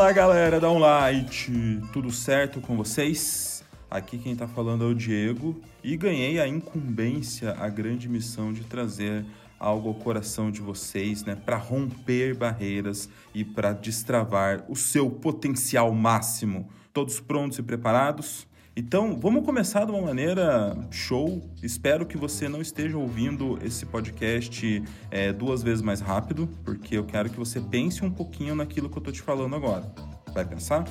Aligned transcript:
Fala 0.00 0.12
galera, 0.12 0.58
dá 0.58 0.70
um 0.70 0.78
like, 0.78 1.78
tudo 1.92 2.10
certo 2.10 2.58
com 2.58 2.74
vocês? 2.74 3.62
Aqui 3.90 4.16
quem 4.16 4.34
tá 4.34 4.48
falando 4.48 4.82
é 4.82 4.86
o 4.86 4.94
Diego 4.94 5.60
e 5.84 5.94
ganhei 5.94 6.40
a 6.40 6.48
incumbência, 6.48 7.54
a 7.58 7.68
grande 7.68 8.08
missão 8.08 8.50
de 8.50 8.64
trazer 8.64 9.26
algo 9.58 9.88
ao 9.88 9.94
coração 9.94 10.50
de 10.50 10.62
vocês, 10.62 11.22
né, 11.22 11.36
para 11.36 11.58
romper 11.58 12.34
barreiras 12.34 13.10
e 13.34 13.44
para 13.44 13.74
destravar 13.74 14.64
o 14.70 14.74
seu 14.74 15.10
potencial 15.10 15.92
máximo. 15.92 16.66
Todos 16.94 17.20
prontos 17.20 17.58
e 17.58 17.62
preparados? 17.62 18.46
Então, 18.82 19.14
vamos 19.20 19.44
começar 19.44 19.84
de 19.84 19.92
uma 19.92 20.00
maneira 20.00 20.74
show. 20.90 21.42
Espero 21.62 22.06
que 22.06 22.16
você 22.16 22.48
não 22.48 22.62
esteja 22.62 22.96
ouvindo 22.96 23.58
esse 23.62 23.84
podcast 23.84 24.82
é, 25.10 25.34
duas 25.34 25.62
vezes 25.62 25.82
mais 25.82 26.00
rápido, 26.00 26.48
porque 26.64 26.96
eu 26.96 27.04
quero 27.04 27.28
que 27.28 27.38
você 27.38 27.60
pense 27.60 28.02
um 28.02 28.10
pouquinho 28.10 28.54
naquilo 28.54 28.88
que 28.88 28.96
eu 28.96 29.02
tô 29.02 29.12
te 29.12 29.20
falando 29.20 29.54
agora. 29.54 29.84
Vai 30.32 30.46
pensar? 30.46 30.88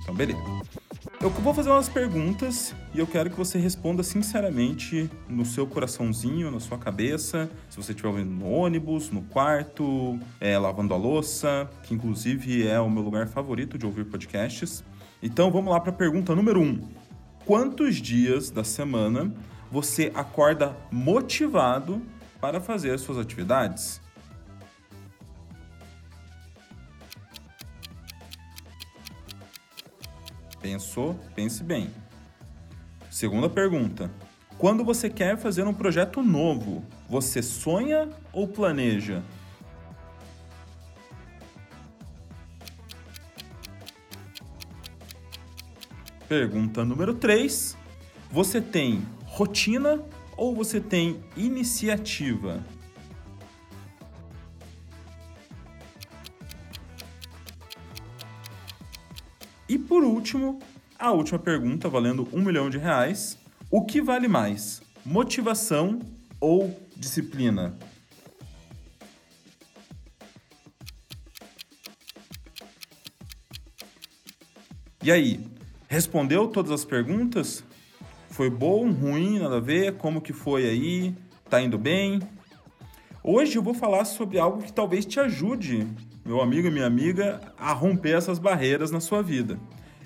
Então, 0.00 0.14
beleza. 0.14 0.38
Eu 1.20 1.28
vou 1.28 1.52
fazer 1.52 1.70
umas 1.70 1.88
perguntas 1.88 2.72
e 2.94 3.00
eu 3.00 3.06
quero 3.06 3.28
que 3.28 3.36
você 3.36 3.58
responda 3.58 4.04
sinceramente 4.04 5.10
no 5.28 5.44
seu 5.44 5.66
coraçãozinho, 5.66 6.52
na 6.52 6.60
sua 6.60 6.78
cabeça, 6.78 7.50
se 7.68 7.76
você 7.76 7.90
estiver 7.90 8.10
ouvindo 8.10 8.30
no 8.30 8.48
ônibus, 8.48 9.10
no 9.10 9.22
quarto, 9.22 10.20
é, 10.40 10.56
lavando 10.56 10.94
a 10.94 10.96
louça, 10.96 11.68
que 11.82 11.94
inclusive 11.94 12.64
é 12.64 12.78
o 12.78 12.88
meu 12.88 13.02
lugar 13.02 13.26
favorito 13.26 13.76
de 13.76 13.84
ouvir 13.84 14.04
podcasts. 14.04 14.84
Então 15.20 15.50
vamos 15.50 15.72
lá 15.72 15.80
para 15.80 15.90
a 15.90 15.94
pergunta 15.94 16.32
número 16.32 16.60
1. 16.60 16.64
Um 16.64 17.03
quantos 17.44 17.96
dias 17.96 18.50
da 18.50 18.64
semana 18.64 19.32
você 19.70 20.10
acorda 20.14 20.76
motivado 20.90 22.02
para 22.40 22.60
fazer 22.60 22.92
as 22.92 23.00
suas 23.00 23.18
atividades? 23.18 24.00
Pensou? 30.60 31.18
Pense 31.34 31.62
bem. 31.62 31.90
Segunda 33.10 33.50
pergunta. 33.50 34.10
Quando 34.56 34.84
você 34.84 35.10
quer 35.10 35.36
fazer 35.36 35.66
um 35.66 35.74
projeto 35.74 36.22
novo, 36.22 36.82
você 37.08 37.42
sonha 37.42 38.08
ou 38.32 38.48
planeja? 38.48 39.22
Pergunta 46.36 46.84
número 46.84 47.14
3. 47.14 47.76
Você 48.32 48.60
tem 48.60 49.06
rotina 49.24 50.04
ou 50.36 50.52
você 50.52 50.80
tem 50.80 51.22
iniciativa? 51.36 52.60
E 59.68 59.78
por 59.78 60.02
último, 60.02 60.58
a 60.98 61.12
última 61.12 61.38
pergunta, 61.38 61.88
valendo 61.88 62.28
um 62.32 62.42
milhão 62.42 62.68
de 62.68 62.78
reais. 62.78 63.38
O 63.70 63.84
que 63.84 64.02
vale 64.02 64.26
mais, 64.26 64.82
motivação 65.06 66.00
ou 66.40 66.76
disciplina? 66.96 67.78
E 75.00 75.12
aí, 75.12 75.53
Respondeu 75.94 76.48
todas 76.48 76.72
as 76.72 76.84
perguntas? 76.84 77.62
Foi 78.28 78.50
bom, 78.50 78.90
ruim, 78.90 79.38
nada 79.38 79.58
a 79.58 79.60
ver? 79.60 79.96
Como 79.96 80.20
que 80.20 80.32
foi 80.32 80.66
aí? 80.66 81.14
Tá 81.48 81.62
indo 81.62 81.78
bem? 81.78 82.18
Hoje 83.22 83.54
eu 83.54 83.62
vou 83.62 83.74
falar 83.74 84.04
sobre 84.04 84.36
algo 84.40 84.60
que 84.60 84.72
talvez 84.72 85.06
te 85.06 85.20
ajude, 85.20 85.86
meu 86.26 86.40
amigo 86.40 86.66
e 86.66 86.70
minha 86.72 86.84
amiga, 86.84 87.40
a 87.56 87.72
romper 87.72 88.16
essas 88.16 88.40
barreiras 88.40 88.90
na 88.90 88.98
sua 88.98 89.22
vida. 89.22 89.56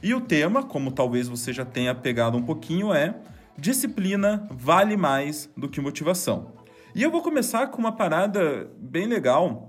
E 0.02 0.12
o 0.12 0.20
tema, 0.20 0.62
como 0.62 0.92
talvez 0.92 1.26
você 1.26 1.54
já 1.54 1.64
tenha 1.64 1.94
pegado 1.94 2.36
um 2.36 2.42
pouquinho, 2.42 2.92
é 2.92 3.14
disciplina 3.56 4.46
vale 4.50 4.94
mais 4.94 5.48
do 5.56 5.70
que 5.70 5.80
motivação. 5.80 6.52
E 6.94 7.02
eu 7.02 7.10
vou 7.10 7.22
começar 7.22 7.68
com 7.68 7.78
uma 7.78 7.92
parada 7.92 8.70
bem 8.76 9.06
legal 9.06 9.67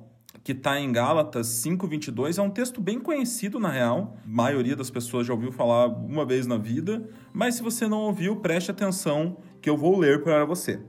que 0.49 0.53
está 0.53 0.79
em 0.79 0.91
Gálatas 0.91 1.45
5:22, 1.45 2.39
é 2.39 2.41
um 2.41 2.49
texto 2.49 2.81
bem 2.81 2.99
conhecido 2.99 3.59
na 3.59 3.69
real. 3.69 4.17
A 4.25 4.27
maioria 4.27 4.75
das 4.75 4.89
pessoas 4.89 5.27
já 5.27 5.31
ouviu 5.31 5.51
falar 5.51 5.85
uma 5.85 6.25
vez 6.25 6.47
na 6.47 6.57
vida, 6.57 7.07
mas 7.31 7.53
se 7.53 7.61
você 7.61 7.87
não 7.87 7.99
ouviu, 7.99 8.37
preste 8.37 8.71
atenção 8.71 9.37
que 9.61 9.69
eu 9.69 9.77
vou 9.77 9.95
ler 9.95 10.23
para 10.23 10.43
você. 10.45 10.81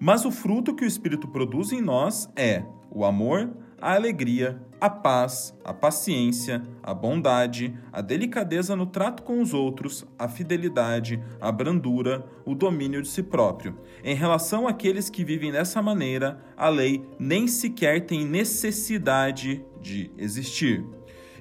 Mas 0.00 0.24
o 0.24 0.30
fruto 0.30 0.74
que 0.74 0.84
o 0.84 0.86
Espírito 0.86 1.28
produz 1.28 1.70
em 1.70 1.82
nós 1.82 2.30
é 2.34 2.64
o 2.90 3.04
amor, 3.04 3.50
a 3.84 3.96
alegria, 3.96 4.58
a 4.80 4.88
paz, 4.88 5.54
a 5.62 5.74
paciência, 5.74 6.62
a 6.82 6.94
bondade, 6.94 7.78
a 7.92 8.00
delicadeza 8.00 8.74
no 8.74 8.86
trato 8.86 9.22
com 9.22 9.42
os 9.42 9.52
outros, 9.52 10.06
a 10.18 10.26
fidelidade, 10.26 11.22
a 11.38 11.52
brandura, 11.52 12.24
o 12.46 12.54
domínio 12.54 13.02
de 13.02 13.08
si 13.08 13.22
próprio. 13.22 13.78
Em 14.02 14.14
relação 14.14 14.66
àqueles 14.66 15.10
que 15.10 15.22
vivem 15.22 15.52
dessa 15.52 15.82
maneira, 15.82 16.42
a 16.56 16.70
lei 16.70 17.06
nem 17.18 17.46
sequer 17.46 18.06
tem 18.06 18.24
necessidade 18.24 19.62
de 19.82 20.10
existir. 20.16 20.82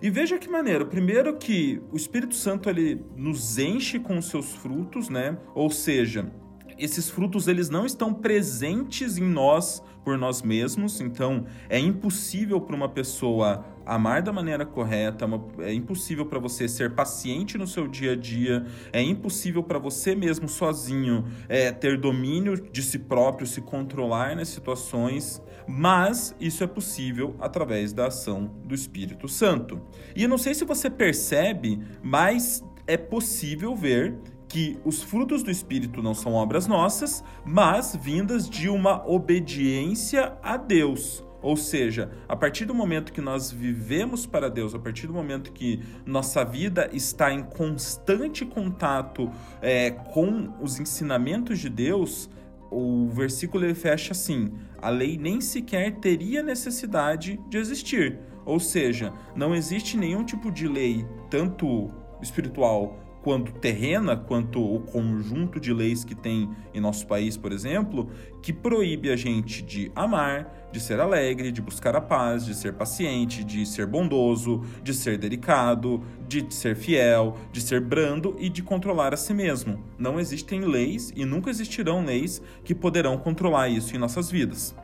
E 0.01 0.09
veja 0.09 0.37
que 0.37 0.49
maneira, 0.49 0.85
primeiro 0.85 1.37
que 1.37 1.81
o 1.93 1.95
Espírito 1.95 2.35
Santo 2.35 2.69
ele 2.69 3.05
nos 3.15 3.57
enche 3.57 3.99
com 3.99 4.17
os 4.17 4.25
seus 4.25 4.51
frutos, 4.51 5.07
né? 5.07 5.37
Ou 5.55 5.69
seja, 5.69 6.29
esses 6.77 7.09
frutos 7.09 7.47
eles 7.47 7.69
não 7.69 7.85
estão 7.85 8.13
presentes 8.13 9.17
em 9.17 9.23
nós 9.23 9.81
por 10.03 10.17
nós 10.17 10.41
mesmos, 10.41 10.99
então 10.99 11.45
é 11.69 11.79
impossível 11.79 12.59
para 12.59 12.75
uma 12.75 12.89
pessoa 12.89 13.65
amar 13.85 14.21
da 14.21 14.31
maneira 14.31 14.65
correta, 14.65 15.25
é 15.59 15.73
impossível 15.73 16.25
para 16.25 16.39
você 16.39 16.67
ser 16.67 16.91
paciente 16.91 17.57
no 17.57 17.67
seu 17.67 17.87
dia 17.87 18.13
a 18.13 18.15
dia, 18.15 18.65
é 18.91 19.01
impossível 19.01 19.63
para 19.63 19.79
você 19.79 20.15
mesmo 20.15 20.47
sozinho 20.47 21.25
é, 21.49 21.71
ter 21.71 21.97
domínio 21.97 22.55
de 22.55 22.81
si 22.81 22.99
próprio, 22.99 23.45
se 23.45 23.61
controlar 23.61 24.35
nas 24.35 24.49
situações, 24.49 25.41
mas 25.67 26.35
isso 26.39 26.63
é 26.63 26.67
possível 26.67 27.35
através 27.39 27.93
da 27.93 28.07
ação 28.07 28.51
do 28.63 28.73
Espírito 28.73 29.27
Santo. 29.27 29.81
E 30.15 30.23
eu 30.23 30.29
não 30.29 30.37
sei 30.37 30.53
se 30.53 30.65
você 30.65 30.89
percebe, 30.89 31.81
mas 32.01 32.63
é 32.87 32.97
possível 32.97 33.75
ver 33.75 34.15
que 34.53 34.77
os 34.85 35.01
frutos 35.01 35.41
do 35.41 35.49
Espírito 35.49 35.99
não 35.99 36.13
são 36.13 36.33
obras 36.33 36.67
nossas, 36.67 37.23
mas 37.43 37.95
vindas 37.99 38.47
de 38.47 38.69
uma 38.69 39.03
obediência 39.09 40.37
a 40.43 40.57
Deus. 40.57 41.23
Ou 41.41 41.57
seja, 41.57 42.11
a 42.29 42.35
partir 42.35 42.65
do 42.65 42.73
momento 42.73 43.11
que 43.11 43.19
nós 43.19 43.51
vivemos 43.51 44.27
para 44.27 44.51
Deus, 44.51 44.75
a 44.75 44.79
partir 44.79 45.07
do 45.07 45.13
momento 45.13 45.51
que 45.51 45.79
nossa 46.05 46.45
vida 46.45 46.87
está 46.93 47.33
em 47.33 47.41
constante 47.41 48.45
contato 48.45 49.27
é, 49.59 49.89
com 49.89 50.53
os 50.61 50.79
ensinamentos 50.79 51.57
de 51.57 51.67
Deus, 51.67 52.29
o 52.69 53.07
versículo 53.09 53.65
ele 53.65 53.73
fecha 53.73 54.11
assim: 54.11 54.53
a 54.79 54.91
lei 54.91 55.17
nem 55.17 55.41
sequer 55.41 55.95
teria 55.95 56.43
necessidade 56.43 57.39
de 57.49 57.57
existir. 57.57 58.19
Ou 58.45 58.59
seja, 58.59 59.11
não 59.35 59.55
existe 59.55 59.97
nenhum 59.97 60.23
tipo 60.23 60.51
de 60.51 60.67
lei, 60.67 61.03
tanto 61.31 61.89
espiritual 62.21 63.02
quanto 63.23 63.53
terrena, 63.53 64.17
quanto 64.17 64.61
o 64.61 64.81
conjunto 64.81 65.57
de 65.57 65.73
leis 65.73 66.03
que 66.03 66.13
tem 66.13 66.49
em 66.73 66.81
nosso 66.81 67.07
país, 67.07 67.37
por 67.37 67.53
exemplo, 67.53 68.09
que 68.41 68.51
proíbe 68.51 69.09
a 69.09 69.15
gente 69.15 69.63
de 69.63 69.89
amar, 69.95 70.69
de 70.73 70.79
ser 70.81 70.99
alegre, 70.99 71.51
de 71.51 71.61
buscar 71.61 71.95
a 71.95 72.01
paz, 72.01 72.45
de 72.45 72.53
ser 72.53 72.73
paciente, 72.73 73.43
de 73.43 73.65
ser 73.65 73.87
bondoso, 73.87 74.61
de 74.83 74.93
ser 74.93 75.17
delicado, 75.17 76.03
de 76.27 76.45
ser 76.53 76.75
fiel, 76.75 77.37
de 77.51 77.61
ser 77.61 77.79
brando 77.79 78.35
e 78.37 78.49
de 78.49 78.61
controlar 78.61 79.13
a 79.13 79.17
si 79.17 79.33
mesmo. 79.33 79.81
Não 79.97 80.19
existem 80.19 80.59
leis 80.59 81.13
e 81.15 81.23
nunca 81.23 81.49
existirão 81.49 82.03
leis 82.03 82.41
que 82.65 82.75
poderão 82.75 83.17
controlar 83.17 83.69
isso 83.69 83.95
em 83.95 83.99
nossas 83.99 84.29
vidas. 84.29 84.75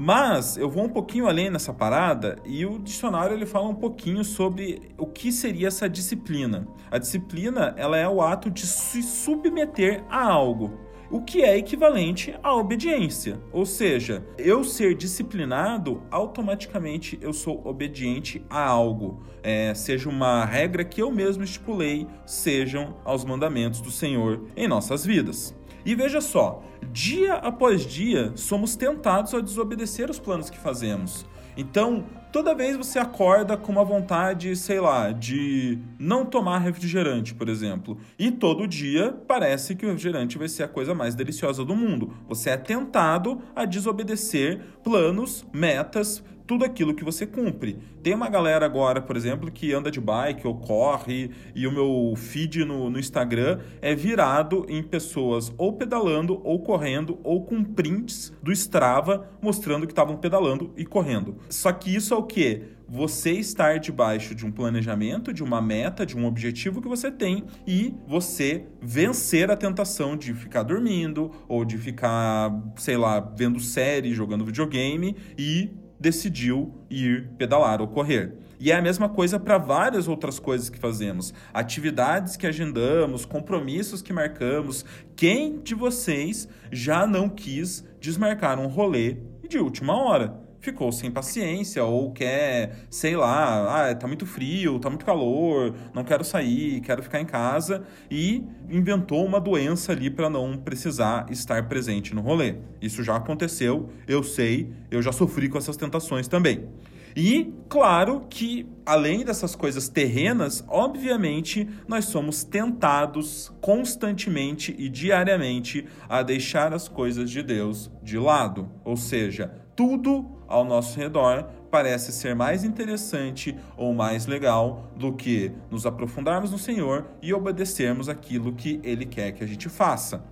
Mas 0.00 0.56
eu 0.56 0.70
vou 0.70 0.84
um 0.84 0.88
pouquinho 0.88 1.26
além 1.26 1.50
nessa 1.50 1.74
parada 1.74 2.38
e 2.44 2.64
o 2.64 2.78
dicionário 2.78 3.34
ele 3.34 3.44
fala 3.44 3.68
um 3.68 3.74
pouquinho 3.74 4.22
sobre 4.22 4.92
o 4.96 5.04
que 5.04 5.32
seria 5.32 5.66
essa 5.66 5.88
disciplina. 5.88 6.68
A 6.88 6.98
disciplina 6.98 7.74
ela 7.76 7.98
é 7.98 8.08
o 8.08 8.22
ato 8.22 8.48
de 8.48 8.64
se 8.64 9.02
submeter 9.02 10.04
a 10.08 10.22
algo, 10.22 10.78
o 11.10 11.20
que 11.22 11.42
é 11.42 11.58
equivalente 11.58 12.32
à 12.44 12.54
obediência. 12.54 13.40
Ou 13.50 13.66
seja, 13.66 14.24
eu 14.38 14.62
ser 14.62 14.94
disciplinado, 14.94 16.00
automaticamente 16.12 17.18
eu 17.20 17.32
sou 17.32 17.60
obediente 17.66 18.40
a 18.48 18.64
algo. 18.64 19.20
É, 19.42 19.74
seja 19.74 20.08
uma 20.08 20.44
regra 20.44 20.84
que 20.84 21.02
eu 21.02 21.10
mesmo 21.10 21.42
estipulei, 21.42 22.06
sejam 22.24 22.98
aos 23.04 23.24
mandamentos 23.24 23.80
do 23.80 23.90
Senhor 23.90 24.44
em 24.56 24.68
nossas 24.68 25.04
vidas. 25.04 25.57
E 25.88 25.94
veja 25.94 26.20
só, 26.20 26.62
dia 26.92 27.36
após 27.36 27.86
dia 27.86 28.32
somos 28.36 28.76
tentados 28.76 29.32
a 29.32 29.40
desobedecer 29.40 30.10
os 30.10 30.18
planos 30.18 30.50
que 30.50 30.58
fazemos. 30.58 31.24
Então, 31.56 32.04
toda 32.30 32.54
vez 32.54 32.76
você 32.76 32.98
acorda 32.98 33.56
com 33.56 33.72
uma 33.72 33.82
vontade, 33.82 34.54
sei 34.54 34.80
lá, 34.80 35.12
de 35.12 35.78
não 35.98 36.26
tomar 36.26 36.58
refrigerante, 36.58 37.34
por 37.34 37.48
exemplo, 37.48 37.96
e 38.18 38.30
todo 38.30 38.68
dia 38.68 39.18
parece 39.26 39.74
que 39.74 39.86
o 39.86 39.88
refrigerante 39.88 40.36
vai 40.36 40.46
ser 40.46 40.64
a 40.64 40.68
coisa 40.68 40.94
mais 40.94 41.14
deliciosa 41.14 41.64
do 41.64 41.74
mundo. 41.74 42.12
Você 42.28 42.50
é 42.50 42.58
tentado 42.58 43.40
a 43.56 43.64
desobedecer 43.64 44.60
planos, 44.84 45.46
metas, 45.54 46.22
tudo 46.48 46.64
aquilo 46.64 46.94
que 46.94 47.04
você 47.04 47.26
cumpre. 47.26 47.78
Tem 48.02 48.14
uma 48.14 48.30
galera 48.30 48.64
agora, 48.64 49.02
por 49.02 49.16
exemplo, 49.16 49.52
que 49.52 49.74
anda 49.74 49.90
de 49.90 50.00
bike 50.00 50.46
ou 50.46 50.56
corre, 50.56 51.30
e 51.54 51.66
o 51.66 51.70
meu 51.70 52.14
feed 52.16 52.64
no, 52.64 52.88
no 52.88 52.98
Instagram 52.98 53.60
é 53.82 53.94
virado 53.94 54.64
em 54.66 54.82
pessoas 54.82 55.52
ou 55.58 55.74
pedalando, 55.74 56.40
ou 56.42 56.60
correndo, 56.62 57.20
ou 57.22 57.44
com 57.44 57.62
prints 57.62 58.32
do 58.42 58.50
Strava 58.50 59.28
mostrando 59.42 59.86
que 59.86 59.92
estavam 59.92 60.16
pedalando 60.16 60.72
e 60.74 60.86
correndo. 60.86 61.36
Só 61.50 61.70
que 61.70 61.94
isso 61.94 62.14
é 62.14 62.16
o 62.16 62.22
que? 62.22 62.78
você 62.90 63.32
estar 63.32 63.78
debaixo 63.78 64.34
de 64.34 64.46
um 64.46 64.50
planejamento, 64.50 65.30
de 65.30 65.44
uma 65.44 65.60
meta, 65.60 66.06
de 66.06 66.16
um 66.16 66.24
objetivo 66.24 66.80
que 66.80 66.88
você 66.88 67.10
tem 67.10 67.44
e 67.66 67.94
você 68.06 68.64
vencer 68.80 69.50
a 69.50 69.56
tentação 69.56 70.16
de 70.16 70.32
ficar 70.32 70.62
dormindo 70.62 71.30
ou 71.46 71.66
de 71.66 71.76
ficar, 71.76 72.50
sei 72.76 72.96
lá, 72.96 73.20
vendo 73.20 73.60
série, 73.60 74.14
jogando 74.14 74.42
videogame 74.42 75.14
e 75.36 75.70
decidiu 75.98 76.74
ir 76.90 77.30
pedalar 77.36 77.80
ou 77.80 77.88
correr. 77.88 78.34
E 78.60 78.72
é 78.72 78.76
a 78.76 78.82
mesma 78.82 79.08
coisa 79.08 79.38
para 79.38 79.56
várias 79.56 80.08
outras 80.08 80.38
coisas 80.38 80.68
que 80.68 80.78
fazemos, 80.78 81.32
atividades 81.54 82.36
que 82.36 82.46
agendamos, 82.46 83.24
compromissos 83.24 84.02
que 84.02 84.12
marcamos. 84.12 84.84
Quem 85.14 85.60
de 85.60 85.74
vocês 85.74 86.48
já 86.72 87.06
não 87.06 87.28
quis 87.28 87.84
desmarcar 88.00 88.58
um 88.58 88.66
rolê 88.66 89.18
de 89.48 89.58
última 89.58 89.96
hora? 89.96 90.47
Ficou 90.68 90.92
sem 90.92 91.10
paciência 91.10 91.82
ou 91.82 92.12
quer, 92.12 92.84
sei 92.90 93.16
lá, 93.16 93.88
ah, 93.88 93.94
tá 93.94 94.06
muito 94.06 94.26
frio, 94.26 94.78
tá 94.78 94.90
muito 94.90 95.04
calor, 95.04 95.74
não 95.94 96.04
quero 96.04 96.22
sair, 96.22 96.80
quero 96.80 97.02
ficar 97.02 97.20
em 97.20 97.24
casa 97.24 97.84
e 98.10 98.44
inventou 98.68 99.24
uma 99.24 99.40
doença 99.40 99.92
ali 99.92 100.10
para 100.10 100.28
não 100.28 100.56
precisar 100.58 101.26
estar 101.30 101.68
presente 101.68 102.14
no 102.14 102.20
rolê. 102.20 102.56
Isso 102.82 103.02
já 103.02 103.16
aconteceu, 103.16 103.88
eu 104.06 104.22
sei, 104.22 104.70
eu 104.90 105.00
já 105.00 105.10
sofri 105.12 105.48
com 105.48 105.56
essas 105.56 105.76
tentações 105.76 106.28
também. 106.28 106.68
E, 107.16 107.52
claro, 107.68 108.26
que 108.28 108.68
além 108.84 109.24
dessas 109.24 109.56
coisas 109.56 109.88
terrenas, 109.88 110.62
obviamente 110.68 111.68
nós 111.88 112.04
somos 112.04 112.44
tentados 112.44 113.50
constantemente 113.60 114.74
e 114.78 114.88
diariamente 114.88 115.86
a 116.08 116.22
deixar 116.22 116.72
as 116.72 116.88
coisas 116.88 117.30
de 117.30 117.42
Deus 117.42 117.90
de 118.02 118.18
lado. 118.18 118.70
Ou 118.84 118.96
seja, 118.96 119.50
tudo 119.74 120.37
ao 120.48 120.64
nosso 120.64 120.98
redor 120.98 121.44
parece 121.70 122.10
ser 122.10 122.34
mais 122.34 122.64
interessante 122.64 123.56
ou 123.76 123.92
mais 123.94 124.26
legal 124.26 124.90
do 124.96 125.12
que 125.12 125.52
nos 125.70 125.84
aprofundarmos 125.84 126.50
no 126.50 126.58
Senhor 126.58 127.06
e 127.20 127.32
obedecermos 127.34 128.08
aquilo 128.08 128.54
que 128.54 128.80
Ele 128.82 129.04
quer 129.04 129.32
que 129.32 129.44
a 129.44 129.46
gente 129.46 129.68
faça. 129.68 130.24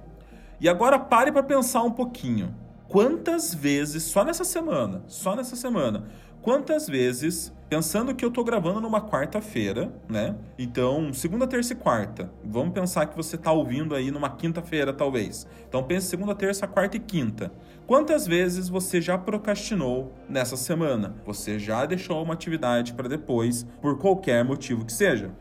E 0.58 0.68
agora 0.68 0.98
pare 0.98 1.30
para 1.30 1.42
pensar 1.42 1.82
um 1.82 1.90
pouquinho. 1.90 2.54
Quantas 2.88 3.52
vezes, 3.52 4.04
só 4.04 4.24
nessa 4.24 4.44
semana, 4.44 5.02
só 5.08 5.34
nessa 5.34 5.56
semana, 5.56 6.04
quantas 6.40 6.86
vezes, 6.86 7.52
pensando 7.68 8.14
que 8.14 8.24
eu 8.24 8.28
estou 8.28 8.44
gravando 8.44 8.80
numa 8.80 9.00
quarta-feira, 9.00 9.92
né? 10.08 10.36
Então, 10.56 11.12
segunda, 11.12 11.48
terça 11.48 11.72
e 11.72 11.76
quarta. 11.76 12.30
Vamos 12.44 12.72
pensar 12.72 13.06
que 13.06 13.16
você 13.16 13.34
está 13.34 13.50
ouvindo 13.50 13.92
aí 13.94 14.12
numa 14.12 14.30
quinta-feira, 14.30 14.92
talvez. 14.92 15.48
Então, 15.68 15.82
pense 15.82 16.06
segunda, 16.06 16.32
terça, 16.32 16.68
quarta 16.68 16.96
e 16.96 17.00
quinta. 17.00 17.50
Quantas 17.88 18.24
vezes 18.24 18.68
você 18.68 19.00
já 19.00 19.18
procrastinou 19.18 20.12
nessa 20.28 20.56
semana? 20.56 21.16
Você 21.26 21.58
já 21.58 21.84
deixou 21.86 22.22
uma 22.22 22.34
atividade 22.34 22.94
para 22.94 23.08
depois, 23.08 23.66
por 23.80 23.98
qualquer 23.98 24.44
motivo 24.44 24.84
que 24.84 24.92
seja? 24.92 25.32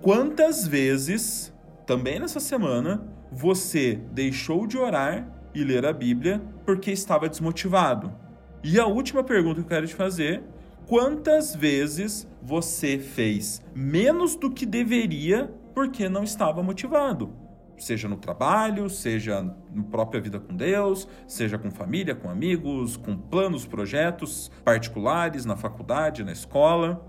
Quantas 0.00 0.66
vezes, 0.66 1.52
também 1.86 2.18
nessa 2.18 2.40
semana, 2.40 3.06
você 3.30 4.00
deixou 4.12 4.66
de 4.66 4.78
orar 4.78 5.28
e 5.54 5.62
ler 5.64 5.86
a 5.86 5.92
Bíblia 5.92 6.42
porque 6.64 6.90
estava 6.90 7.28
desmotivado? 7.28 8.12
E 8.62 8.80
a 8.80 8.86
última 8.86 9.22
pergunta 9.22 9.56
que 9.56 9.66
eu 9.66 9.68
quero 9.68 9.86
te 9.86 9.94
fazer 9.94 10.42
Quantas 10.86 11.56
vezes 11.56 12.28
você 12.42 12.98
fez 12.98 13.62
menos 13.74 14.36
do 14.36 14.50
que 14.50 14.66
deveria 14.66 15.50
porque 15.74 16.10
não 16.10 16.22
estava 16.22 16.62
motivado? 16.62 17.32
Seja 17.78 18.06
no 18.06 18.18
trabalho, 18.18 18.90
seja 18.90 19.42
na 19.72 19.82
própria 19.84 20.20
vida 20.20 20.38
com 20.38 20.54
Deus, 20.54 21.08
seja 21.26 21.56
com 21.56 21.70
família, 21.70 22.14
com 22.14 22.28
amigos, 22.28 22.98
com 22.98 23.16
planos, 23.16 23.64
projetos 23.66 24.50
particulares, 24.62 25.46
na 25.46 25.56
faculdade, 25.56 26.22
na 26.22 26.32
escola. 26.32 27.02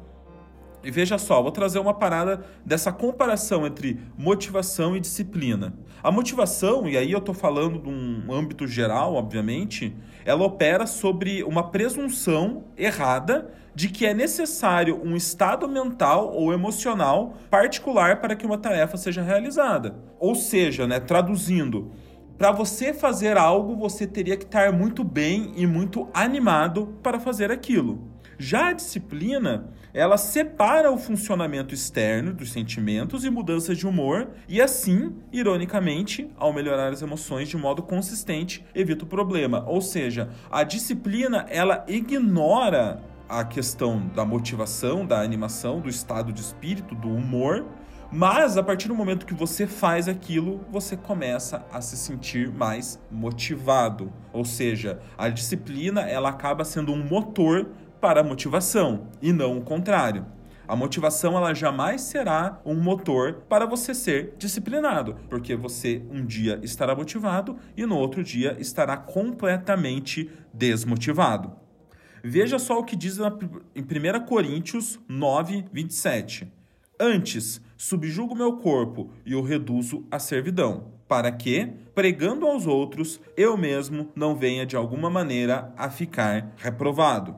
E 0.86 0.92
veja 0.92 1.18
só, 1.18 1.42
vou 1.42 1.52
trazer 1.52 1.80
uma 1.80 1.96
parada 1.96 2.46
dessa 2.64 2.92
comparação 2.92 3.66
entre 3.66 4.00
motivação 4.16 4.96
e 4.96 5.00
disciplina. 5.00 5.74
A 6.04 6.12
motivação, 6.12 6.88
e 6.88 6.96
aí 6.96 7.12
eu 7.12 7.18
estou 7.18 7.34
falando 7.34 7.80
de 7.80 7.90
um 7.90 8.32
âmbito 8.32 8.68
geral, 8.68 9.16
obviamente, 9.16 9.96
ela 10.24 10.44
opera 10.44 10.86
sobre 10.86 11.44
uma 11.44 11.72
presunção 11.72 12.66
errada 12.78 13.52
de 13.74 13.90
que 13.90 14.06
é 14.06 14.14
necessário 14.14 15.02
um 15.04 15.16
estado 15.16 15.68
mental 15.68 16.32
ou 16.32 16.54
emocional 16.54 17.34
particular 17.50 18.22
para 18.22 18.36
que 18.36 18.46
uma 18.46 18.60
tarefa 18.60 18.96
seja 18.96 19.24
realizada. 19.24 19.96
Ou 20.20 20.36
seja, 20.36 20.86
né, 20.86 21.00
traduzindo, 21.00 21.92
para 22.38 22.52
você 22.52 22.94
fazer 22.94 23.38
algo, 23.38 23.76
você 23.76 24.06
teria 24.06 24.38
que 24.38 24.46
estar 24.46 24.72
muito 24.72 25.04
bem 25.04 25.52
e 25.56 25.66
muito 25.66 26.08
animado 26.14 26.96
para 27.02 27.20
fazer 27.20 27.50
aquilo. 27.50 28.14
Já 28.38 28.68
a 28.68 28.74
disciplina, 28.74 29.70
ela 29.96 30.18
separa 30.18 30.92
o 30.92 30.98
funcionamento 30.98 31.74
externo 31.74 32.34
dos 32.34 32.52
sentimentos 32.52 33.24
e 33.24 33.30
mudanças 33.30 33.78
de 33.78 33.88
humor 33.88 34.28
e 34.46 34.62
assim, 34.62 35.16
ironicamente, 35.32 36.30
ao 36.36 36.52
melhorar 36.52 36.92
as 36.92 37.02
emoções 37.02 37.48
de 37.48 37.56
modo 37.56 37.82
consistente, 37.82 38.66
evita 38.76 39.06
o 39.06 39.08
problema. 39.08 39.64
Ou 39.66 39.80
seja, 39.80 40.30
a 40.52 40.64
disciplina, 40.64 41.46
ela 41.50 41.86
ignora 41.88 43.02
a 43.30 43.46
questão 43.46 44.06
da 44.14 44.26
motivação, 44.26 45.06
da 45.06 45.22
animação, 45.22 45.80
do 45.80 45.88
estado 45.88 46.34
de 46.34 46.42
espírito, 46.42 46.94
do 46.94 47.08
humor, 47.08 47.66
mas 48.12 48.58
a 48.58 48.64
partir 48.64 48.90
do 48.90 48.96
momento 48.96 49.26
que 49.26 49.34
você 49.34 49.66
faz 49.66 50.08
aquilo, 50.08 50.60
você 50.70 50.96
começa 50.96 51.66
a 51.72 51.80
se 51.82 51.98
sentir 51.98 52.52
mais 52.52 53.00
motivado. 53.10 54.12
Ou 54.32 54.46
seja, 54.46 55.00
a 55.18 55.30
disciplina 55.30 56.02
ela 56.02 56.30
acaba 56.30 56.64
sendo 56.64 56.92
um 56.94 57.04
motor 57.04 57.72
para 58.00 58.22
a 58.22 58.24
motivação 58.24 59.08
e 59.22 59.32
não 59.32 59.58
o 59.58 59.62
contrário. 59.62 60.26
A 60.68 60.76
motivação 60.76 61.38
ela 61.38 61.54
jamais 61.54 62.02
será 62.02 62.60
um 62.66 62.76
motor 62.76 63.44
para 63.48 63.68
você 63.68 63.94
ser 63.94 64.34
disciplinado, 64.38 65.16
porque 65.30 65.56
você 65.56 66.02
um 66.10 66.26
dia 66.26 66.60
estará 66.64 66.96
motivado 66.96 67.56
e 67.78 67.86
no 67.86 67.98
outro 67.98 68.24
dia 68.24 68.58
estará 68.60 68.98
completamente 68.98 70.30
desmotivado. 70.52 71.54
Veja 72.24 72.58
só 72.58 72.80
o 72.80 72.84
que 72.84 72.96
diz 72.96 73.20
em 73.76 73.82
1 73.82 74.26
Coríntios 74.26 75.00
9, 75.08 75.66
27. 75.72 76.52
Antes, 77.00 77.62
subjugo 77.78 78.34
meu 78.34 78.54
corpo 78.54 79.12
e 79.24 79.36
o 79.36 79.44
reduzo 79.44 80.08
à 80.10 80.18
servidão, 80.18 80.94
para 81.08 81.32
que, 81.32 81.68
pregando 81.94 82.48
aos 82.48 82.66
outros, 82.66 83.22
eu 83.38 83.56
mesmo 83.56 84.10
não 84.16 84.36
venha 84.36 84.66
de 84.66 84.76
alguma 84.76 85.10
maneira 85.10 85.72
a 85.78 85.90
ficar 85.90 86.54
reprovado. 86.58 87.36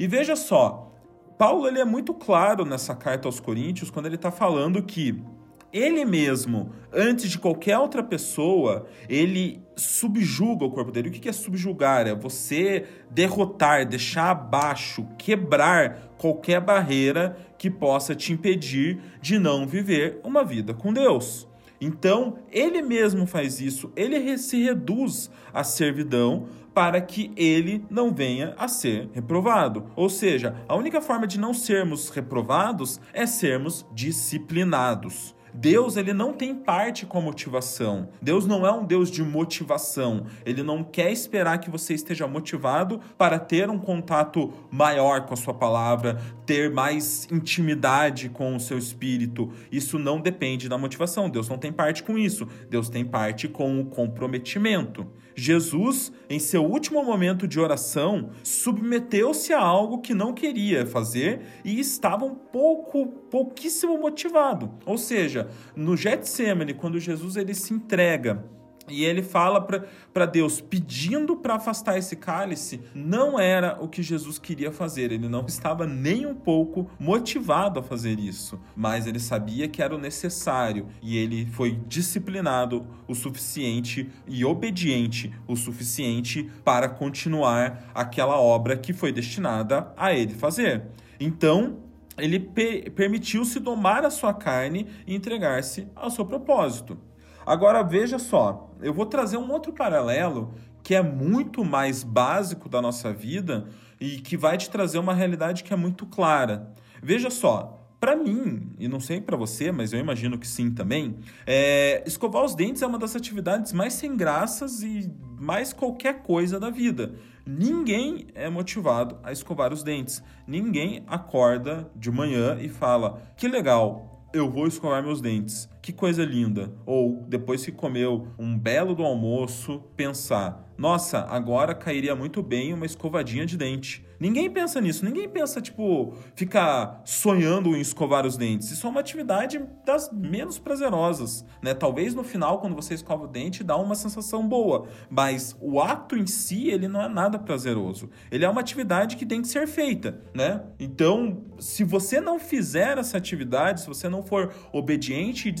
E 0.00 0.06
veja 0.06 0.34
só, 0.34 0.90
Paulo 1.36 1.68
ele 1.68 1.78
é 1.78 1.84
muito 1.84 2.14
claro 2.14 2.64
nessa 2.64 2.94
carta 2.94 3.28
aos 3.28 3.38
Coríntios 3.38 3.90
quando 3.90 4.06
ele 4.06 4.14
está 4.14 4.30
falando 4.30 4.82
que 4.82 5.22
ele 5.70 6.06
mesmo, 6.06 6.72
antes 6.90 7.28
de 7.28 7.38
qualquer 7.38 7.76
outra 7.76 8.02
pessoa, 8.02 8.86
ele 9.10 9.62
subjuga 9.76 10.64
o 10.64 10.70
corpo 10.70 10.90
dele. 10.90 11.10
O 11.10 11.12
que 11.12 11.28
é 11.28 11.32
subjugar? 11.32 12.06
É 12.06 12.14
você 12.14 12.86
derrotar, 13.10 13.86
deixar 13.86 14.30
abaixo, 14.30 15.06
quebrar 15.18 16.14
qualquer 16.16 16.62
barreira 16.62 17.36
que 17.58 17.70
possa 17.70 18.14
te 18.14 18.32
impedir 18.32 19.02
de 19.20 19.38
não 19.38 19.66
viver 19.66 20.18
uma 20.24 20.42
vida 20.42 20.72
com 20.72 20.94
Deus. 20.94 21.46
Então, 21.80 22.38
ele 22.52 22.82
mesmo 22.82 23.26
faz 23.26 23.60
isso, 23.60 23.90
ele 23.96 24.36
se 24.36 24.62
reduz 24.62 25.30
à 25.52 25.64
servidão 25.64 26.46
para 26.74 27.00
que 27.00 27.32
ele 27.36 27.84
não 27.90 28.12
venha 28.12 28.54
a 28.56 28.68
ser 28.68 29.08
reprovado. 29.12 29.86
Ou 29.96 30.08
seja, 30.08 30.54
a 30.68 30.76
única 30.76 31.00
forma 31.00 31.26
de 31.26 31.38
não 31.38 31.54
sermos 31.54 32.10
reprovados 32.10 33.00
é 33.12 33.26
sermos 33.26 33.86
disciplinados. 33.92 35.34
Deus 35.52 35.96
ele 35.96 36.12
não 36.12 36.32
tem 36.32 36.54
parte 36.54 37.06
com 37.06 37.18
a 37.18 37.20
motivação. 37.20 38.08
Deus 38.20 38.46
não 38.46 38.66
é 38.66 38.72
um 38.72 38.84
Deus 38.84 39.10
de 39.10 39.22
motivação. 39.22 40.26
Ele 40.44 40.62
não 40.62 40.82
quer 40.82 41.10
esperar 41.10 41.58
que 41.58 41.70
você 41.70 41.94
esteja 41.94 42.26
motivado 42.26 43.00
para 43.16 43.38
ter 43.38 43.68
um 43.68 43.78
contato 43.78 44.52
maior 44.70 45.26
com 45.26 45.34
a 45.34 45.36
sua 45.36 45.54
palavra, 45.54 46.20
ter 46.46 46.70
mais 46.70 47.26
intimidade 47.30 48.28
com 48.28 48.56
o 48.56 48.60
seu 48.60 48.78
espírito. 48.78 49.50
Isso 49.70 49.98
não 49.98 50.20
depende 50.20 50.68
da 50.68 50.78
motivação. 50.78 51.28
Deus 51.28 51.48
não 51.48 51.58
tem 51.58 51.72
parte 51.72 52.02
com 52.02 52.16
isso. 52.16 52.46
Deus 52.68 52.88
tem 52.88 53.04
parte 53.04 53.48
com 53.48 53.80
o 53.80 53.86
comprometimento. 53.86 55.06
Jesus, 55.40 56.12
em 56.28 56.38
seu 56.38 56.62
último 56.62 57.02
momento 57.02 57.48
de 57.48 57.58
oração, 57.58 58.28
submeteu-se 58.44 59.54
a 59.54 59.58
algo 59.58 60.02
que 60.02 60.12
não 60.12 60.34
queria 60.34 60.84
fazer 60.84 61.40
e 61.64 61.80
estava 61.80 62.26
um 62.26 62.34
pouco, 62.34 63.06
pouquíssimo 63.30 63.96
motivado. 63.96 64.70
Ou 64.84 64.98
seja, 64.98 65.48
no 65.74 65.96
Getsemane, 65.96 66.74
quando 66.74 67.00
Jesus 67.00 67.36
ele 67.36 67.54
se 67.54 67.72
entrega 67.72 68.44
e 68.90 69.04
ele 69.04 69.22
fala 69.22 69.60
para 69.60 70.26
Deus 70.26 70.60
pedindo 70.60 71.36
para 71.36 71.54
afastar 71.54 71.96
esse 71.98 72.16
cálice, 72.16 72.80
não 72.94 73.38
era 73.38 73.78
o 73.80 73.88
que 73.88 74.02
Jesus 74.02 74.38
queria 74.38 74.72
fazer. 74.72 75.12
Ele 75.12 75.28
não 75.28 75.46
estava 75.46 75.86
nem 75.86 76.26
um 76.26 76.34
pouco 76.34 76.90
motivado 76.98 77.78
a 77.80 77.82
fazer 77.82 78.18
isso, 78.18 78.60
mas 78.76 79.06
ele 79.06 79.20
sabia 79.20 79.68
que 79.68 79.82
era 79.82 79.94
o 79.94 79.98
necessário 79.98 80.88
e 81.02 81.16
ele 81.16 81.46
foi 81.46 81.78
disciplinado 81.86 82.86
o 83.06 83.14
suficiente 83.14 84.10
e 84.26 84.44
obediente 84.44 85.32
o 85.46 85.56
suficiente 85.56 86.50
para 86.64 86.88
continuar 86.88 87.90
aquela 87.94 88.38
obra 88.38 88.76
que 88.76 88.92
foi 88.92 89.12
destinada 89.12 89.92
a 89.96 90.12
ele 90.12 90.34
fazer. 90.34 90.84
Então, 91.18 91.78
ele 92.18 92.38
permitiu-se 92.38 93.58
domar 93.58 94.04
a 94.04 94.10
sua 94.10 94.34
carne 94.34 94.86
e 95.06 95.14
entregar-se 95.14 95.86
ao 95.94 96.10
seu 96.10 96.24
propósito. 96.24 96.98
Agora 97.44 97.82
veja 97.82 98.18
só, 98.18 98.70
eu 98.80 98.92
vou 98.92 99.06
trazer 99.06 99.36
um 99.36 99.50
outro 99.50 99.72
paralelo 99.72 100.52
que 100.82 100.94
é 100.94 101.02
muito 101.02 101.64
mais 101.64 102.02
básico 102.02 102.68
da 102.68 102.80
nossa 102.80 103.12
vida 103.12 103.66
e 104.00 104.18
que 104.18 104.36
vai 104.36 104.56
te 104.56 104.70
trazer 104.70 104.98
uma 104.98 105.14
realidade 105.14 105.62
que 105.62 105.72
é 105.72 105.76
muito 105.76 106.06
clara. 106.06 106.72
Veja 107.02 107.30
só, 107.30 107.80
para 108.00 108.16
mim, 108.16 108.72
e 108.78 108.88
não 108.88 108.98
sei 108.98 109.20
para 109.20 109.36
você, 109.36 109.70
mas 109.70 109.92
eu 109.92 110.00
imagino 110.00 110.38
que 110.38 110.48
sim 110.48 110.70
também, 110.70 111.18
é, 111.46 112.02
escovar 112.06 112.42
os 112.42 112.54
dentes 112.54 112.80
é 112.80 112.86
uma 112.86 112.98
das 112.98 113.14
atividades 113.14 113.74
mais 113.74 113.92
sem 113.92 114.16
graças 114.16 114.82
e 114.82 115.12
mais 115.38 115.74
qualquer 115.74 116.22
coisa 116.22 116.58
da 116.58 116.70
vida. 116.70 117.14
Ninguém 117.46 118.28
é 118.34 118.48
motivado 118.48 119.18
a 119.22 119.32
escovar 119.32 119.72
os 119.72 119.82
dentes. 119.82 120.22
Ninguém 120.46 121.04
acorda 121.06 121.90
de 121.94 122.10
manhã 122.10 122.56
e 122.58 122.68
fala: 122.68 123.22
que 123.36 123.46
legal, 123.48 124.24
eu 124.32 124.50
vou 124.50 124.66
escovar 124.66 125.02
meus 125.02 125.20
dentes. 125.20 125.68
Que 125.82 125.92
coisa 125.92 126.24
linda. 126.24 126.72
Ou 126.84 127.24
depois 127.28 127.64
que 127.64 127.72
comeu 127.72 128.28
um 128.38 128.58
belo 128.58 128.94
do 128.94 129.02
almoço, 129.02 129.82
pensar: 129.96 130.70
nossa, 130.80 131.26
agora 131.28 131.74
cairia 131.74 132.16
muito 132.16 132.42
bem 132.42 132.72
uma 132.72 132.86
escovadinha 132.86 133.44
de 133.44 133.54
dente. 133.54 134.02
Ninguém 134.20 134.50
pensa 134.50 134.80
nisso, 134.82 135.02
ninguém 135.02 135.26
pensa, 135.26 135.62
tipo, 135.62 136.14
ficar 136.34 137.00
sonhando 137.06 137.74
em 137.74 137.80
escovar 137.80 138.26
os 138.26 138.36
dentes. 138.36 138.70
Isso 138.70 138.86
é 138.86 138.90
uma 138.90 139.00
atividade 139.00 139.62
das 139.86 140.12
menos 140.12 140.58
prazerosas, 140.58 141.42
né? 141.62 141.72
Talvez 141.72 142.14
no 142.14 142.22
final, 142.22 142.60
quando 142.60 142.74
você 142.74 142.92
escova 142.92 143.24
o 143.24 143.26
dente, 143.26 143.64
dá 143.64 143.78
uma 143.78 143.94
sensação 143.94 144.46
boa, 144.46 144.88
mas 145.08 145.56
o 145.58 145.80
ato 145.80 146.16
em 146.16 146.26
si, 146.26 146.68
ele 146.68 146.86
não 146.86 147.00
é 147.00 147.08
nada 147.08 147.38
prazeroso. 147.38 148.10
Ele 148.30 148.44
é 148.44 148.48
uma 148.48 148.60
atividade 148.60 149.16
que 149.16 149.24
tem 149.24 149.40
que 149.40 149.48
ser 149.48 149.66
feita, 149.66 150.20
né? 150.34 150.64
Então, 150.78 151.42
se 151.58 151.82
você 151.82 152.20
não 152.20 152.38
fizer 152.38 152.98
essa 152.98 153.16
atividade, 153.16 153.80
se 153.80 153.86
você 153.86 154.06
não 154.06 154.22
for 154.22 154.52
obediente 154.70 155.48
e 155.48 155.52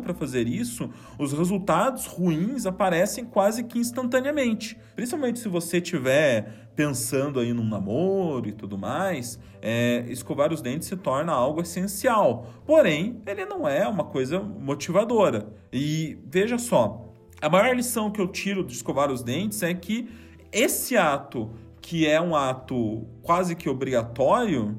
para 0.00 0.14
fazer 0.14 0.46
isso, 0.46 0.90
os 1.18 1.32
resultados 1.32 2.06
ruins 2.06 2.66
aparecem 2.66 3.24
quase 3.24 3.64
que 3.64 3.78
instantaneamente. 3.78 4.78
Principalmente 4.94 5.38
se 5.38 5.48
você 5.48 5.80
tiver 5.80 6.68
pensando 6.74 7.38
aí 7.38 7.52
num 7.52 7.66
namoro 7.66 8.48
e 8.48 8.52
tudo 8.52 8.76
mais, 8.76 9.38
é, 9.62 10.04
escovar 10.08 10.52
os 10.52 10.60
dentes 10.60 10.88
se 10.88 10.96
torna 10.96 11.32
algo 11.32 11.60
essencial. 11.60 12.46
Porém, 12.66 13.20
ele 13.26 13.44
não 13.46 13.66
é 13.68 13.86
uma 13.86 14.04
coisa 14.04 14.40
motivadora. 14.40 15.48
E 15.72 16.18
veja 16.26 16.58
só, 16.58 17.12
a 17.40 17.48
maior 17.48 17.74
lição 17.74 18.10
que 18.10 18.20
eu 18.20 18.28
tiro 18.28 18.64
de 18.64 18.72
escovar 18.72 19.10
os 19.10 19.22
dentes 19.22 19.62
é 19.62 19.72
que 19.74 20.08
esse 20.52 20.96
ato, 20.96 21.50
que 21.80 22.06
é 22.06 22.20
um 22.20 22.34
ato 22.34 23.06
quase 23.22 23.54
que 23.54 23.68
obrigatório, 23.68 24.76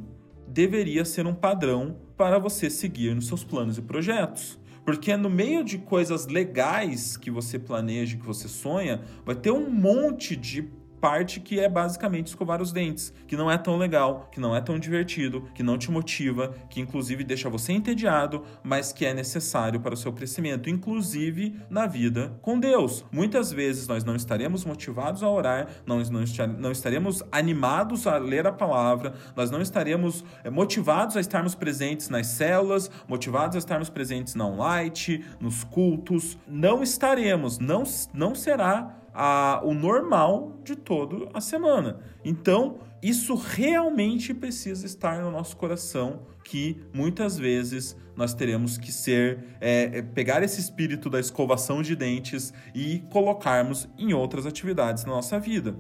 deveria 0.48 1.04
ser 1.04 1.28
um 1.28 1.34
padrão 1.34 1.98
para 2.18 2.40
você 2.40 2.70
seguir 2.70 3.14
nos 3.16 3.28
seus 3.28 3.44
planos 3.44 3.78
e 3.78 3.82
projetos. 3.82 4.58
Porque 4.86 5.18
no 5.18 5.30
meio 5.30 5.64
de 5.64 5.80
coisas 5.80 6.28
legais 6.28 7.18
que 7.18 7.32
você 7.32 7.58
planeja, 7.58 8.18
que 8.18 8.26
você 8.26 8.48
sonha, 8.48 9.02
vai 9.26 9.36
ter 9.36 9.52
um 9.52 9.70
monte 9.70 10.36
de 10.36 10.70
parte 11.06 11.40
que 11.40 11.60
é 11.60 11.70
basicamente 11.70 12.30
escovar 12.30 12.60
os 12.60 12.72
dentes, 12.72 13.14
que 13.28 13.38
não 13.38 13.52
é 13.52 13.60
tão 13.60 13.78
legal, 13.78 14.28
que 14.32 14.40
não 14.40 14.56
é 14.56 14.60
tão 14.60 14.80
divertido, 14.80 15.48
que 15.54 15.62
não 15.62 15.78
te 15.78 15.92
motiva, 15.92 16.56
que 16.68 16.82
inclusive 16.82 17.24
deixa 17.24 17.48
você 17.48 17.74
entediado, 17.74 18.42
mas 18.64 18.92
que 18.92 19.06
é 19.06 19.14
necessário 19.14 19.80
para 19.80 19.94
o 19.94 19.98
seu 19.98 20.12
crescimento, 20.12 20.68
inclusive 20.68 21.60
na 21.70 21.86
vida 21.86 22.36
com 22.42 22.60
Deus. 22.60 23.06
Muitas 23.12 23.52
vezes 23.52 23.88
nós 23.88 24.04
não 24.04 24.16
estaremos 24.16 24.66
motivados 24.66 25.22
a 25.22 25.30
orar, 25.30 25.68
nós 25.86 26.10
não, 26.10 26.72
estaremos 26.72 27.22
animados 27.32 28.08
a 28.08 28.18
ler 28.18 28.48
a 28.48 28.52
palavra, 28.52 29.14
nós 29.36 29.52
não 29.52 29.62
estaremos 29.62 30.26
eh, 30.44 30.50
motivados 30.50 31.16
a 31.16 31.22
estarmos 31.22 31.54
presentes 31.54 32.10
nas 32.10 32.26
células, 32.26 32.90
motivados 33.08 33.56
a 33.56 33.60
estarmos 33.60 33.92
presentes 33.92 34.34
na 34.34 34.48
online, 34.48 35.24
nos 35.40 35.64
cultos. 35.64 36.36
Não 36.48 36.82
estaremos, 36.82 37.60
não, 37.60 37.84
não 38.12 38.34
será 38.34 39.05
a, 39.16 39.62
o 39.64 39.74
normal 39.74 40.60
de 40.64 40.76
toda 40.76 41.30
a 41.34 41.40
semana. 41.40 42.02
Então, 42.24 42.80
isso 43.02 43.34
realmente 43.36 44.34
precisa 44.34 44.86
estar 44.86 45.22
no 45.22 45.32
nosso 45.32 45.56
coração, 45.56 46.28
que 46.44 46.82
muitas 46.94 47.38
vezes 47.38 47.96
nós 48.16 48.34
teremos 48.34 48.78
que 48.78 48.92
ser 48.92 49.40
é, 49.60 50.00
é, 50.00 50.02
pegar 50.02 50.44
esse 50.44 50.60
espírito 50.60 51.10
da 51.10 51.20
escovação 51.20 51.82
de 51.82 51.96
dentes 51.96 52.54
e 52.74 53.00
colocarmos 53.12 53.88
em 53.98 54.14
outras 54.14 54.46
atividades 54.46 55.06
na 55.06 55.12
nossa 55.12 55.40
vida. 55.40 55.76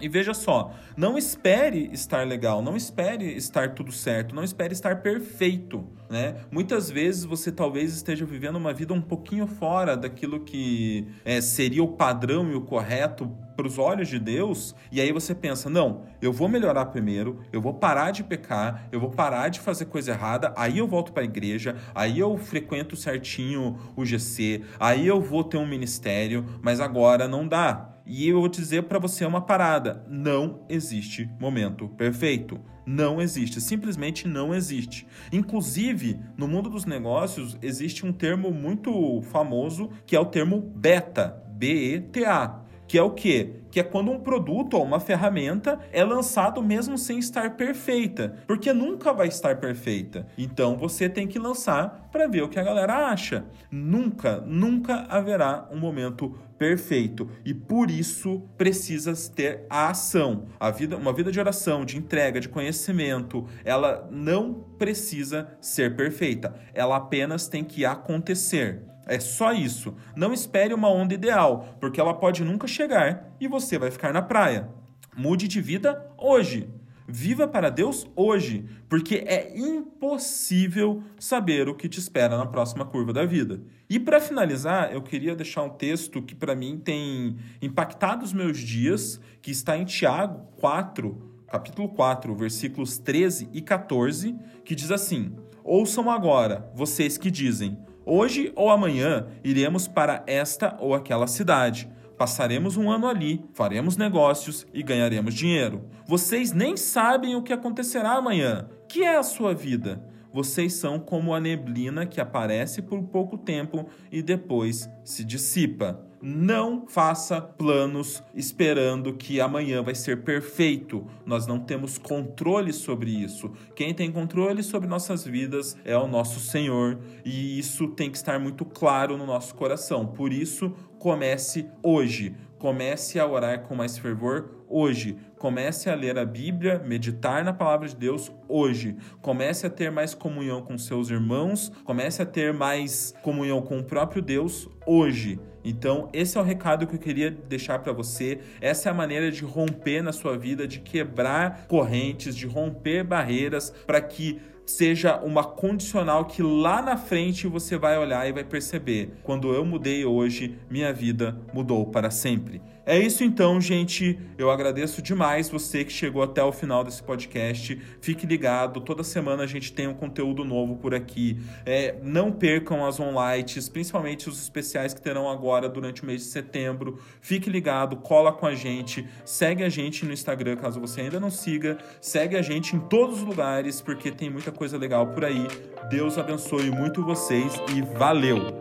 E 0.00 0.08
veja 0.08 0.32
só, 0.32 0.72
não 0.96 1.18
espere 1.18 1.90
estar 1.92 2.24
legal, 2.26 2.62
não 2.62 2.76
espere 2.76 3.36
estar 3.36 3.74
tudo 3.74 3.90
certo, 3.90 4.34
não 4.34 4.44
espere 4.44 4.72
estar 4.72 5.02
perfeito, 5.02 5.84
né? 6.08 6.36
Muitas 6.52 6.88
vezes 6.88 7.24
você 7.24 7.50
talvez 7.50 7.92
esteja 7.94 8.24
vivendo 8.24 8.56
uma 8.56 8.72
vida 8.72 8.94
um 8.94 9.00
pouquinho 9.00 9.46
fora 9.46 9.96
daquilo 9.96 10.40
que 10.40 11.06
é, 11.24 11.40
seria 11.40 11.82
o 11.82 11.88
padrão 11.88 12.48
e 12.50 12.54
o 12.54 12.60
correto 12.60 13.28
para 13.56 13.66
os 13.66 13.76
olhos 13.76 14.06
de 14.06 14.20
Deus, 14.20 14.72
e 14.92 15.00
aí 15.00 15.10
você 15.10 15.34
pensa: 15.34 15.68
não, 15.68 16.04
eu 16.22 16.32
vou 16.32 16.48
melhorar 16.48 16.86
primeiro, 16.86 17.40
eu 17.52 17.60
vou 17.60 17.74
parar 17.74 18.12
de 18.12 18.22
pecar, 18.22 18.88
eu 18.92 19.00
vou 19.00 19.10
parar 19.10 19.48
de 19.48 19.58
fazer 19.58 19.86
coisa 19.86 20.12
errada, 20.12 20.54
aí 20.56 20.78
eu 20.78 20.86
volto 20.86 21.12
para 21.12 21.24
a 21.24 21.26
igreja, 21.26 21.74
aí 21.92 22.20
eu 22.20 22.38
frequento 22.38 22.94
certinho 22.94 23.76
o 23.96 24.06
GC, 24.06 24.62
aí 24.78 25.08
eu 25.08 25.20
vou 25.20 25.42
ter 25.42 25.56
um 25.56 25.66
ministério, 25.66 26.46
mas 26.62 26.78
agora 26.78 27.26
não 27.26 27.48
dá. 27.48 27.97
E 28.08 28.26
eu 28.26 28.40
vou 28.40 28.48
dizer 28.48 28.84
para 28.84 28.98
você 28.98 29.24
uma 29.26 29.42
parada: 29.42 30.02
não 30.08 30.60
existe 30.68 31.28
momento 31.38 31.88
perfeito. 31.90 32.58
Não 32.86 33.20
existe, 33.20 33.60
simplesmente 33.60 34.26
não 34.26 34.54
existe. 34.54 35.06
Inclusive, 35.30 36.18
no 36.38 36.48
mundo 36.48 36.70
dos 36.70 36.86
negócios, 36.86 37.58
existe 37.60 38.06
um 38.06 38.14
termo 38.14 38.50
muito 38.50 39.20
famoso 39.30 39.90
que 40.06 40.16
é 40.16 40.20
o 40.20 40.24
termo 40.24 40.58
beta, 40.58 41.44
B-E-T-A, 41.50 42.62
que 42.88 42.96
é 42.96 43.02
o 43.02 43.10
quê? 43.10 43.50
Que 43.70 43.80
é 43.80 43.82
quando 43.82 44.10
um 44.10 44.18
produto 44.18 44.74
ou 44.74 44.82
uma 44.82 44.98
ferramenta 44.98 45.78
é 45.92 46.02
lançado 46.02 46.62
mesmo 46.62 46.96
sem 46.96 47.18
estar 47.18 47.54
perfeita, 47.54 48.36
porque 48.46 48.72
nunca 48.72 49.12
vai 49.12 49.28
estar 49.28 49.56
perfeita. 49.56 50.26
Então 50.38 50.76
você 50.76 51.06
tem 51.08 51.28
que 51.28 51.38
lançar 51.38 52.08
para 52.10 52.26
ver 52.26 52.42
o 52.42 52.48
que 52.48 52.58
a 52.58 52.62
galera 52.62 53.08
acha. 53.08 53.44
Nunca, 53.70 54.40
nunca 54.40 55.06
haverá 55.10 55.68
um 55.70 55.78
momento 55.78 56.34
perfeito 56.58 57.30
e 57.44 57.54
por 57.54 57.90
isso 57.90 58.42
precisas 58.56 59.28
ter 59.28 59.66
a 59.68 59.90
ação. 59.90 60.46
A 60.58 60.70
vida, 60.70 60.96
uma 60.96 61.12
vida 61.12 61.30
de 61.30 61.38
oração, 61.38 61.84
de 61.84 61.98
entrega, 61.98 62.40
de 62.40 62.48
conhecimento, 62.48 63.46
ela 63.64 64.08
não 64.10 64.54
precisa 64.78 65.56
ser 65.60 65.94
perfeita. 65.94 66.54
Ela 66.72 66.96
apenas 66.96 67.46
tem 67.46 67.62
que 67.62 67.84
acontecer. 67.84 68.82
É 69.08 69.18
só 69.18 69.52
isso. 69.52 69.96
Não 70.14 70.32
espere 70.32 70.74
uma 70.74 70.90
onda 70.90 71.14
ideal, 71.14 71.76
porque 71.80 71.98
ela 71.98 72.12
pode 72.14 72.44
nunca 72.44 72.66
chegar 72.66 73.34
e 73.40 73.48
você 73.48 73.78
vai 73.78 73.90
ficar 73.90 74.12
na 74.12 74.20
praia. 74.20 74.68
Mude 75.16 75.48
de 75.48 75.60
vida 75.60 76.06
hoje. 76.16 76.68
Viva 77.10 77.48
para 77.48 77.70
Deus 77.70 78.06
hoje, 78.14 78.66
porque 78.86 79.24
é 79.26 79.58
impossível 79.58 81.02
saber 81.18 81.66
o 81.66 81.74
que 81.74 81.88
te 81.88 81.98
espera 81.98 82.36
na 82.36 82.44
próxima 82.44 82.84
curva 82.84 83.14
da 83.14 83.24
vida. 83.24 83.62
E 83.88 83.98
para 83.98 84.20
finalizar, 84.20 84.92
eu 84.92 85.00
queria 85.00 85.34
deixar 85.34 85.62
um 85.62 85.70
texto 85.70 86.20
que 86.20 86.34
para 86.34 86.54
mim 86.54 86.78
tem 86.78 87.38
impactado 87.62 88.26
os 88.26 88.34
meus 88.34 88.58
dias, 88.58 89.18
que 89.40 89.50
está 89.50 89.78
em 89.78 89.86
Tiago 89.86 90.52
4, 90.60 91.16
capítulo 91.46 91.88
4, 91.88 92.34
versículos 92.34 92.98
13 92.98 93.48
e 93.54 93.62
14, 93.62 94.36
que 94.62 94.74
diz 94.74 94.90
assim: 94.90 95.34
Ouçam 95.64 96.10
agora, 96.10 96.70
vocês 96.74 97.16
que 97.16 97.30
dizem: 97.30 97.78
Hoje 98.10 98.50
ou 98.56 98.70
amanhã 98.70 99.26
iremos 99.44 99.86
para 99.86 100.24
esta 100.26 100.74
ou 100.80 100.94
aquela 100.94 101.26
cidade. 101.26 101.90
Passaremos 102.16 102.74
um 102.78 102.90
ano 102.90 103.06
ali, 103.06 103.44
faremos 103.52 103.98
negócios 103.98 104.66
e 104.72 104.82
ganharemos 104.82 105.34
dinheiro. 105.34 105.84
Vocês 106.06 106.50
nem 106.50 106.74
sabem 106.74 107.36
o 107.36 107.42
que 107.42 107.52
acontecerá 107.52 108.12
amanhã. 108.12 108.66
Que 108.88 109.02
é 109.02 109.18
a 109.18 109.22
sua 109.22 109.54
vida? 109.54 110.02
Vocês 110.32 110.72
são 110.72 110.98
como 110.98 111.34
a 111.34 111.40
neblina 111.40 112.06
que 112.06 112.18
aparece 112.18 112.80
por 112.80 113.02
pouco 113.02 113.36
tempo 113.36 113.86
e 114.10 114.22
depois 114.22 114.88
se 115.04 115.22
dissipa. 115.22 116.07
Não 116.20 116.84
faça 116.88 117.40
planos 117.40 118.22
esperando 118.34 119.14
que 119.14 119.40
amanhã 119.40 119.82
vai 119.82 119.94
ser 119.94 120.24
perfeito. 120.24 121.06
Nós 121.24 121.46
não 121.46 121.60
temos 121.60 121.96
controle 121.96 122.72
sobre 122.72 123.10
isso. 123.10 123.52
Quem 123.76 123.94
tem 123.94 124.10
controle 124.10 124.62
sobre 124.64 124.88
nossas 124.88 125.24
vidas 125.24 125.76
é 125.84 125.96
o 125.96 126.08
nosso 126.08 126.40
Senhor, 126.40 126.98
e 127.24 127.58
isso 127.58 127.86
tem 127.88 128.10
que 128.10 128.16
estar 128.16 128.40
muito 128.40 128.64
claro 128.64 129.16
no 129.16 129.26
nosso 129.26 129.54
coração. 129.54 130.06
Por 130.06 130.32
isso, 130.32 130.72
comece 130.98 131.68
hoje. 131.82 132.34
Comece 132.58 133.20
a 133.20 133.26
orar 133.26 133.62
com 133.62 133.76
mais 133.76 133.96
fervor 133.96 134.64
hoje. 134.68 135.16
Comece 135.38 135.88
a 135.88 135.94
ler 135.94 136.18
a 136.18 136.24
Bíblia, 136.24 136.82
meditar 136.84 137.44
na 137.44 137.52
palavra 137.52 137.88
de 137.88 137.94
Deus 137.94 138.32
hoje. 138.48 138.96
Comece 139.22 139.66
a 139.66 139.70
ter 139.70 139.90
mais 139.90 140.14
comunhão 140.14 140.62
com 140.62 140.76
seus 140.76 141.10
irmãos, 141.10 141.72
comece 141.84 142.20
a 142.20 142.26
ter 142.26 142.52
mais 142.52 143.14
comunhão 143.22 143.62
com 143.62 143.78
o 143.78 143.84
próprio 143.84 144.20
Deus 144.20 144.68
hoje. 144.84 145.38
Então, 145.64 146.08
esse 146.12 146.36
é 146.36 146.40
o 146.40 146.44
recado 146.44 146.86
que 146.86 146.94
eu 146.96 146.98
queria 146.98 147.30
deixar 147.30 147.78
para 147.78 147.92
você. 147.92 148.40
Essa 148.60 148.88
é 148.88 148.90
a 148.90 148.94
maneira 148.94 149.30
de 149.30 149.44
romper 149.44 150.02
na 150.02 150.12
sua 150.12 150.36
vida, 150.36 150.66
de 150.66 150.80
quebrar 150.80 151.66
correntes, 151.68 152.34
de 152.34 152.46
romper 152.46 153.04
barreiras 153.04 153.72
para 153.86 154.00
que 154.00 154.40
seja 154.68 155.16
uma 155.20 155.42
condicional 155.42 156.26
que 156.26 156.42
lá 156.42 156.82
na 156.82 156.96
frente 156.96 157.46
você 157.46 157.78
vai 157.78 157.96
olhar 157.96 158.28
e 158.28 158.32
vai 158.32 158.44
perceber. 158.44 159.14
Quando 159.22 159.52
eu 159.54 159.64
mudei 159.64 160.04
hoje, 160.04 160.58
minha 160.70 160.92
vida 160.92 161.38
mudou 161.54 161.86
para 161.86 162.10
sempre. 162.10 162.60
É 162.88 162.98
isso 162.98 163.22
então, 163.22 163.60
gente. 163.60 164.18
Eu 164.38 164.50
agradeço 164.50 165.02
demais 165.02 165.50
você 165.50 165.84
que 165.84 165.92
chegou 165.92 166.22
até 166.22 166.42
o 166.42 166.50
final 166.50 166.82
desse 166.82 167.02
podcast. 167.02 167.78
Fique 168.00 168.24
ligado, 168.24 168.80
toda 168.80 169.04
semana 169.04 169.42
a 169.42 169.46
gente 169.46 169.74
tem 169.74 169.86
um 169.86 169.92
conteúdo 169.92 170.42
novo 170.42 170.76
por 170.76 170.94
aqui. 170.94 171.38
É, 171.66 171.96
não 172.02 172.32
percam 172.32 172.86
as 172.86 172.98
onlights, 172.98 173.68
principalmente 173.68 174.26
os 174.26 174.40
especiais 174.40 174.94
que 174.94 175.02
terão 175.02 175.28
agora 175.28 175.68
durante 175.68 176.02
o 176.02 176.06
mês 176.06 176.22
de 176.22 176.28
setembro. 176.28 176.98
Fique 177.20 177.50
ligado, 177.50 177.94
cola 177.96 178.32
com 178.32 178.46
a 178.46 178.54
gente, 178.54 179.06
segue 179.22 179.62
a 179.62 179.68
gente 179.68 180.06
no 180.06 180.12
Instagram 180.14 180.56
caso 180.56 180.80
você 180.80 181.02
ainda 181.02 181.20
não 181.20 181.30
siga, 181.30 181.76
segue 182.00 182.38
a 182.38 182.42
gente 182.42 182.74
em 182.74 182.80
todos 182.80 183.18
os 183.18 183.22
lugares 183.22 183.82
porque 183.82 184.10
tem 184.10 184.30
muita 184.30 184.50
coisa 184.50 184.78
legal 184.78 185.08
por 185.08 185.26
aí. 185.26 185.46
Deus 185.90 186.16
abençoe 186.16 186.70
muito 186.70 187.04
vocês 187.04 187.52
e 187.76 187.82
valeu! 187.98 188.57